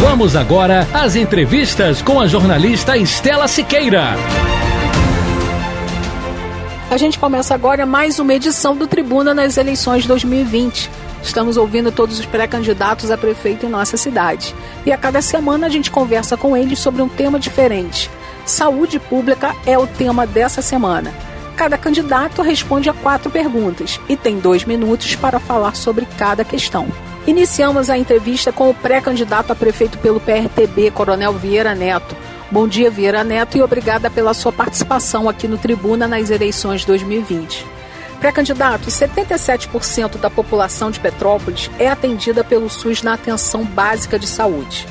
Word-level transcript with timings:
Vamos 0.00 0.36
agora 0.36 0.86
às 0.92 1.16
entrevistas 1.16 2.02
com 2.02 2.20
a 2.20 2.26
jornalista 2.26 2.98
Estela 2.98 3.48
Siqueira. 3.48 4.14
A 6.90 6.96
gente 6.98 7.18
começa 7.18 7.54
agora 7.54 7.86
mais 7.86 8.18
uma 8.18 8.34
edição 8.34 8.76
do 8.76 8.86
Tribuna 8.86 9.32
nas 9.32 9.56
eleições 9.56 10.06
2020. 10.06 10.90
Estamos 11.22 11.56
ouvindo 11.56 11.90
todos 11.90 12.18
os 12.18 12.26
pré-candidatos 12.26 13.10
a 13.10 13.16
prefeito 13.16 13.64
em 13.64 13.70
nossa 13.70 13.96
cidade. 13.96 14.54
E 14.84 14.92
a 14.92 14.98
cada 14.98 15.22
semana 15.22 15.66
a 15.66 15.70
gente 15.70 15.90
conversa 15.90 16.36
com 16.36 16.54
eles 16.54 16.78
sobre 16.78 17.00
um 17.00 17.08
tema 17.08 17.40
diferente. 17.40 18.10
Saúde 18.44 18.98
pública 18.98 19.56
é 19.64 19.78
o 19.78 19.86
tema 19.86 20.26
dessa 20.26 20.60
semana. 20.60 21.12
Cada 21.56 21.78
candidato 21.78 22.42
responde 22.42 22.90
a 22.90 22.92
quatro 22.92 23.30
perguntas 23.30 23.98
e 24.10 24.16
tem 24.16 24.38
dois 24.38 24.62
minutos 24.64 25.16
para 25.16 25.40
falar 25.40 25.74
sobre 25.74 26.06
cada 26.18 26.44
questão. 26.44 26.86
Iniciamos 27.26 27.90
a 27.90 27.98
entrevista 27.98 28.52
com 28.52 28.70
o 28.70 28.74
pré-candidato 28.74 29.50
a 29.50 29.56
prefeito 29.56 29.98
pelo 29.98 30.20
PRTB, 30.20 30.92
Coronel 30.92 31.32
Vieira 31.32 31.74
Neto. 31.74 32.16
Bom 32.52 32.68
dia, 32.68 32.88
Vieira 32.88 33.24
Neto, 33.24 33.58
e 33.58 33.62
obrigada 33.62 34.08
pela 34.08 34.32
sua 34.32 34.52
participação 34.52 35.28
aqui 35.28 35.48
no 35.48 35.58
Tribuna 35.58 36.06
nas 36.06 36.30
eleições 36.30 36.84
2020. 36.84 37.66
Pré-candidato, 38.20 38.86
77% 38.86 40.18
da 40.18 40.30
população 40.30 40.88
de 40.88 41.00
Petrópolis 41.00 41.68
é 41.80 41.88
atendida 41.88 42.44
pelo 42.44 42.70
SUS 42.70 43.02
na 43.02 43.14
atenção 43.14 43.64
básica 43.64 44.20
de 44.20 44.28
saúde. 44.28 44.86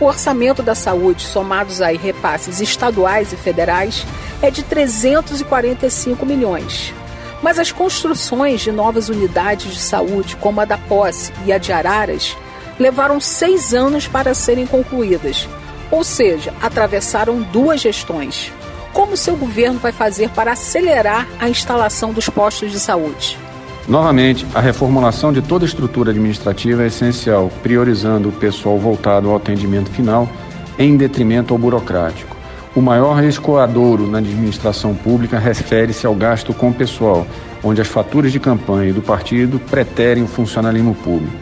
O 0.00 0.06
orçamento 0.06 0.62
da 0.62 0.74
saúde, 0.74 1.22
somados 1.22 1.82
aí 1.82 1.98
repasses 1.98 2.62
estaduais 2.62 3.30
e 3.34 3.36
federais, 3.36 4.06
é 4.40 4.50
de 4.50 4.62
345 4.62 6.24
milhões. 6.24 6.94
Mas 7.42 7.58
as 7.58 7.70
construções 7.70 8.60
de 8.60 8.72
novas 8.72 9.08
unidades 9.08 9.72
de 9.72 9.80
saúde, 9.80 10.36
como 10.36 10.60
a 10.60 10.64
da 10.64 10.76
Posse 10.76 11.32
e 11.46 11.52
a 11.52 11.58
de 11.58 11.72
Araras, 11.72 12.36
levaram 12.78 13.20
seis 13.20 13.74
anos 13.74 14.06
para 14.06 14.34
serem 14.34 14.66
concluídas, 14.66 15.48
ou 15.90 16.04
seja, 16.04 16.52
atravessaram 16.60 17.40
duas 17.40 17.80
gestões. 17.80 18.52
Como 18.92 19.16
seu 19.16 19.36
governo 19.36 19.78
vai 19.78 19.92
fazer 19.92 20.30
para 20.30 20.52
acelerar 20.52 21.26
a 21.38 21.48
instalação 21.48 22.12
dos 22.12 22.28
postos 22.28 22.72
de 22.72 22.80
saúde? 22.80 23.38
Novamente, 23.86 24.46
a 24.54 24.60
reformulação 24.60 25.32
de 25.32 25.40
toda 25.40 25.64
a 25.64 25.68
estrutura 25.68 26.10
administrativa 26.10 26.82
é 26.82 26.88
essencial, 26.88 27.50
priorizando 27.62 28.28
o 28.28 28.32
pessoal 28.32 28.78
voltado 28.78 29.30
ao 29.30 29.36
atendimento 29.36 29.90
final 29.90 30.28
em 30.78 30.96
detrimento 30.96 31.54
ao 31.54 31.58
burocrático. 31.58 32.37
O 32.78 32.80
maior 32.80 33.24
escoadouro 33.24 34.06
na 34.06 34.18
administração 34.18 34.94
pública 34.94 35.36
refere-se 35.36 36.06
ao 36.06 36.14
gasto 36.14 36.54
com 36.54 36.72
pessoal, 36.72 37.26
onde 37.60 37.80
as 37.80 37.88
faturas 37.88 38.30
de 38.30 38.38
campanha 38.38 38.94
do 38.94 39.02
partido 39.02 39.58
preterem 39.58 40.22
o 40.22 40.28
funcionalismo 40.28 40.94
público. 40.94 41.36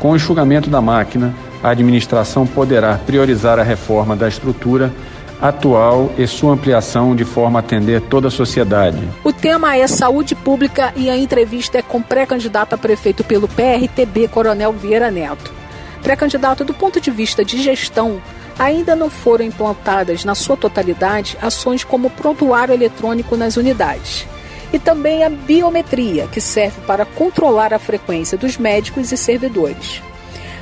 Com 0.00 0.10
o 0.10 0.16
enxugamento 0.16 0.68
da 0.68 0.80
máquina, 0.80 1.32
a 1.62 1.68
administração 1.68 2.48
poderá 2.48 2.98
priorizar 3.06 3.60
a 3.60 3.62
reforma 3.62 4.16
da 4.16 4.26
estrutura 4.26 4.92
atual 5.40 6.10
e 6.18 6.26
sua 6.26 6.54
ampliação 6.54 7.14
de 7.14 7.24
forma 7.24 7.60
a 7.60 7.62
atender 7.62 8.00
toda 8.00 8.26
a 8.26 8.30
sociedade. 8.32 9.08
O 9.22 9.32
tema 9.32 9.76
é 9.76 9.86
saúde 9.86 10.34
pública 10.34 10.92
e 10.96 11.08
a 11.08 11.16
entrevista 11.16 11.78
é 11.78 11.82
com 11.82 12.02
pré-candidato 12.02 12.74
a 12.74 12.76
prefeito 12.76 13.22
pelo 13.22 13.46
PRTB, 13.46 14.26
Coronel 14.26 14.72
Vieira 14.72 15.12
Neto. 15.12 15.54
Pré-candidato 16.02 16.64
do 16.64 16.74
ponto 16.74 17.00
de 17.00 17.12
vista 17.12 17.44
de 17.44 17.62
gestão, 17.62 18.20
ainda 18.58 18.94
não 18.94 19.10
foram 19.10 19.44
implantadas 19.44 20.24
na 20.24 20.34
sua 20.34 20.56
totalidade 20.56 21.36
ações 21.40 21.84
como 21.84 22.10
prontuário 22.10 22.74
eletrônico 22.74 23.36
nas 23.36 23.56
unidades. 23.56 24.26
E 24.72 24.78
também 24.78 25.24
a 25.24 25.28
biometria, 25.28 26.26
que 26.28 26.40
serve 26.40 26.80
para 26.86 27.04
controlar 27.04 27.74
a 27.74 27.78
frequência 27.78 28.38
dos 28.38 28.56
médicos 28.56 29.12
e 29.12 29.16
servidores. 29.16 30.02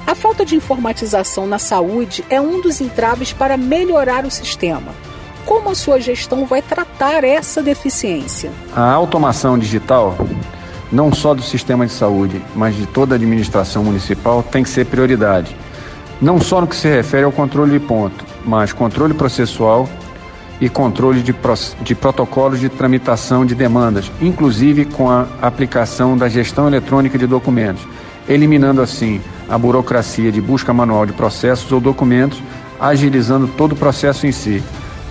A 0.07 0.15
falta 0.15 0.45
de 0.45 0.57
informatização 0.57 1.47
na 1.47 1.59
saúde 1.59 2.25
é 2.29 2.41
um 2.41 2.61
dos 2.61 2.81
entraves 2.81 3.33
para 3.33 3.57
melhorar 3.57 4.25
o 4.25 4.31
sistema. 4.31 4.93
Como 5.45 5.71
a 5.71 5.75
sua 5.75 6.01
gestão 6.01 6.45
vai 6.45 6.63
tratar 6.63 7.23
essa 7.25 7.63
deficiência? 7.63 8.51
A 8.75 8.91
automação 8.91 9.59
digital, 9.59 10.17
não 10.91 11.13
só 11.13 11.35
do 11.35 11.43
sistema 11.43 11.87
de 11.87 11.93
saúde, 11.93 12.43
mas 12.55 12.75
de 12.75 12.87
toda 12.87 13.15
a 13.15 13.17
administração 13.17 13.85
municipal, 13.85 14.43
tem 14.43 14.63
que 14.63 14.69
ser 14.69 14.87
prioridade. 14.87 15.57
Não 16.21 16.39
só 16.39 16.61
no 16.61 16.67
que 16.67 16.77
se 16.77 16.89
refere 16.89 17.25
ao 17.25 17.33
controle 17.33 17.73
de 17.73 17.81
ponto, 17.81 18.25
mas 18.45 18.73
controle 18.73 19.15
processual 19.15 19.89
e 20.61 20.69
controle 20.69 21.23
de, 21.23 21.35
de 21.81 21.95
protocolos 21.95 22.61
de 22.61 22.69
tramitação 22.69 23.47
de 23.47 23.55
demandas, 23.55 24.13
inclusive 24.21 24.85
com 24.85 25.09
a 25.09 25.27
aplicação 25.41 26.19
da 26.19 26.29
gestão 26.29 26.69
eletrônica 26.69 27.17
de 27.17 27.27
documentos, 27.27 27.87
eliminando 28.29 28.83
assim 28.83 29.21
a 29.49 29.57
burocracia 29.57 30.31
de 30.31 30.41
busca 30.41 30.75
manual 30.75 31.07
de 31.07 31.15
processos 31.15 31.73
ou 31.73 31.81
documentos, 31.81 32.43
agilizando 32.79 33.49
todo 33.49 33.73
o 33.73 33.77
processo 33.77 34.27
em 34.27 34.33
si, 34.33 34.63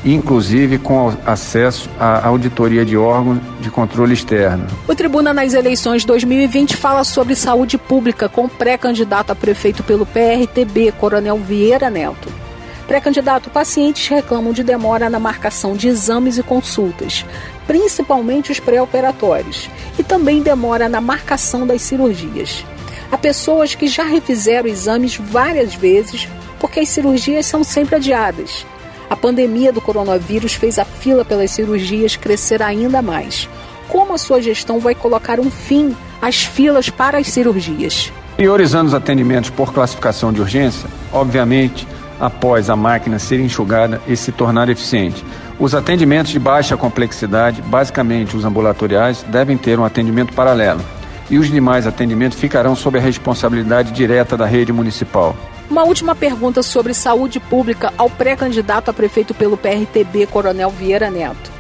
inclusive 0.03 0.77
com 0.77 1.13
acesso 1.25 1.89
à 1.99 2.27
auditoria 2.27 2.85
de 2.85 2.95
órgãos 2.95 3.39
de 3.59 3.69
controle 3.69 4.13
externo. 4.13 4.65
O 4.87 4.95
Tribuna 4.95 5.33
nas 5.33 5.53
eleições 5.53 6.05
2020 6.05 6.75
fala 6.75 7.03
sobre 7.03 7.35
saúde 7.35 7.77
pública 7.77 8.29
com 8.29 8.47
pré-candidato 8.47 9.31
a 9.31 9.35
prefeito 9.35 9.83
pelo 9.83 10.05
PRTB, 10.05 10.93
Coronel 10.93 11.37
Vieira 11.37 11.89
Neto. 11.89 12.29
Pré-candidato, 12.87 13.51
pacientes 13.51 14.07
reclamam 14.07 14.51
de 14.51 14.63
demora 14.63 15.11
na 15.11 15.19
marcação 15.19 15.75
de 15.75 15.87
exames 15.87 16.39
e 16.39 16.43
consultas, 16.43 17.23
principalmente 17.67 18.51
os 18.51 18.59
pré-operatórios, 18.59 19.69
e 19.99 20.01
também 20.03 20.41
demora 20.41 20.89
na 20.89 20.99
marcação 20.99 21.67
das 21.67 21.83
cirurgias. 21.83 22.65
Há 23.11 23.17
pessoas 23.17 23.75
que 23.75 23.87
já 23.87 24.03
refizeram 24.03 24.67
exames 24.67 25.15
várias 25.15 25.75
vezes 25.75 26.27
porque 26.59 26.79
as 26.79 26.89
cirurgias 26.89 27.45
são 27.45 27.63
sempre 27.63 27.95
adiadas. 27.95 28.65
A 29.09 29.15
pandemia 29.15 29.73
do 29.73 29.81
coronavírus 29.81 30.53
fez 30.53 30.77
a 30.77 30.85
fila 30.85 31.25
pelas 31.25 31.51
cirurgias 31.51 32.15
crescer 32.15 32.61
ainda 32.61 33.01
mais. 33.01 33.49
Como 33.87 34.13
a 34.13 34.17
sua 34.19 34.41
gestão 34.41 34.79
vai 34.79 34.93
colocar 34.93 35.39
um 35.39 35.49
fim 35.49 35.95
às 36.21 36.43
filas 36.43 36.89
para 36.89 37.17
as 37.17 37.27
cirurgias? 37.27 38.13
Priorizando 38.35 38.89
os 38.89 38.93
atendimentos 38.93 39.49
por 39.49 39.73
classificação 39.73 40.31
de 40.31 40.39
urgência, 40.39 40.87
obviamente, 41.11 41.87
após 42.19 42.69
a 42.69 42.75
máquina 42.75 43.17
ser 43.17 43.39
enxugada 43.39 43.99
e 44.07 44.15
se 44.15 44.31
tornar 44.31 44.69
eficiente. 44.69 45.25
Os 45.57 45.73
atendimentos 45.73 46.31
de 46.31 46.39
baixa 46.39 46.77
complexidade, 46.77 47.61
basicamente 47.63 48.37
os 48.37 48.45
ambulatoriais, 48.45 49.23
devem 49.23 49.57
ter 49.57 49.79
um 49.79 49.85
atendimento 49.85 50.33
paralelo 50.33 50.81
e 51.29 51.37
os 51.37 51.47
demais 51.47 51.87
atendimentos 51.87 52.39
ficarão 52.39 52.75
sob 52.75 52.97
a 52.97 53.01
responsabilidade 53.01 53.91
direta 53.91 54.37
da 54.37 54.45
rede 54.45 54.71
municipal. 54.71 55.35
Uma 55.69 55.83
última 55.83 56.15
pergunta 56.15 56.63
sobre 56.63 56.93
saúde 56.95 57.39
pública 57.39 57.93
ao 57.95 58.09
pré-candidato 58.09 58.89
a 58.89 58.93
prefeito 58.93 59.35
pelo 59.35 59.55
PRTB, 59.55 60.25
Coronel 60.25 60.71
Vieira 60.71 61.11
Neto. 61.11 61.51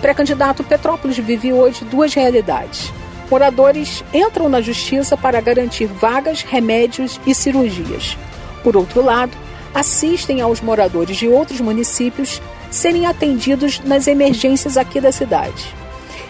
Pré-candidato 0.00 0.64
Petrópolis 0.64 1.18
vive 1.18 1.52
hoje 1.52 1.84
duas 1.84 2.14
realidades. 2.14 2.90
Moradores 3.30 4.02
entram 4.12 4.48
na 4.48 4.62
justiça 4.62 5.18
para 5.18 5.40
garantir 5.40 5.86
vagas, 5.86 6.40
remédios 6.40 7.20
e 7.26 7.34
cirurgias. 7.34 8.16
Por 8.62 8.74
outro 8.74 9.04
lado, 9.04 9.36
assistem 9.74 10.40
aos 10.40 10.62
moradores 10.62 11.18
de 11.18 11.28
outros 11.28 11.60
municípios 11.60 12.40
serem 12.70 13.04
atendidos 13.04 13.80
nas 13.80 14.06
emergências 14.06 14.78
aqui 14.78 14.98
da 14.98 15.12
cidade 15.12 15.74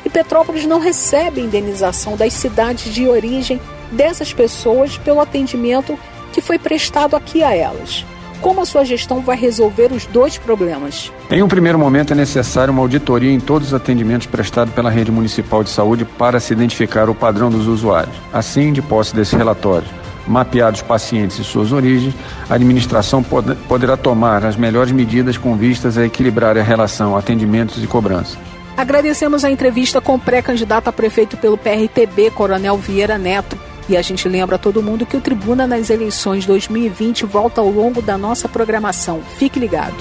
e 0.04 0.10
Petrópolis 0.10 0.64
não 0.64 0.78
recebe 0.78 1.40
indenização 1.40 2.16
das 2.16 2.32
cidades 2.32 2.92
de 2.92 3.06
origem 3.08 3.60
dessas 3.92 4.32
pessoas 4.32 4.96
pelo 4.96 5.20
atendimento 5.20 5.98
que 6.32 6.40
foi 6.40 6.58
prestado 6.58 7.16
aqui 7.16 7.42
a 7.42 7.54
elas. 7.54 8.04
Como 8.40 8.60
a 8.60 8.64
sua 8.64 8.84
gestão 8.84 9.20
vai 9.20 9.36
resolver 9.36 9.92
os 9.92 10.06
dois 10.06 10.38
problemas? 10.38 11.10
Em 11.30 11.42
um 11.42 11.48
primeiro 11.48 11.78
momento, 11.78 12.12
é 12.12 12.16
necessário 12.16 12.72
uma 12.72 12.82
auditoria 12.82 13.32
em 13.32 13.40
todos 13.40 13.68
os 13.68 13.74
atendimentos 13.74 14.28
prestados 14.28 14.72
pela 14.72 14.90
rede 14.90 15.10
municipal 15.10 15.64
de 15.64 15.70
saúde 15.70 16.04
para 16.04 16.38
se 16.38 16.52
identificar 16.52 17.10
o 17.10 17.14
padrão 17.14 17.50
dos 17.50 17.66
usuários. 17.66 18.14
Assim, 18.32 18.72
de 18.72 18.80
posse 18.80 19.14
desse 19.14 19.34
relatório, 19.34 19.88
mapeados 20.24 20.82
pacientes 20.82 21.38
e 21.38 21.44
suas 21.44 21.72
origens, 21.72 22.14
a 22.48 22.54
administração 22.54 23.24
poderá 23.68 23.96
tomar 23.96 24.44
as 24.44 24.56
melhores 24.56 24.92
medidas 24.92 25.36
com 25.36 25.56
vistas 25.56 25.98
a 25.98 26.06
equilibrar 26.06 26.56
a 26.56 26.62
relação 26.62 27.16
atendimentos 27.16 27.82
e 27.82 27.86
cobranças. 27.88 28.38
Agradecemos 28.76 29.44
a 29.44 29.50
entrevista 29.50 30.00
com 30.00 30.14
o 30.14 30.18
pré-candidato 30.20 30.86
a 30.86 30.92
prefeito 30.92 31.36
pelo 31.36 31.58
PRTB, 31.58 32.30
Coronel 32.30 32.76
Vieira 32.76 33.18
Neto. 33.18 33.58
E 33.88 33.96
a 33.96 34.02
gente 34.02 34.28
lembra 34.28 34.56
a 34.56 34.58
todo 34.58 34.82
mundo 34.82 35.06
que 35.06 35.16
o 35.16 35.20
Tribuna 35.20 35.64
nas 35.66 35.90
eleições 35.90 36.44
2020 36.44 37.24
volta 37.24 37.60
ao 37.60 37.70
longo 37.70 38.02
da 38.02 38.18
nossa 38.18 38.48
programação. 38.48 39.20
Fique 39.38 39.58
ligado. 39.58 39.96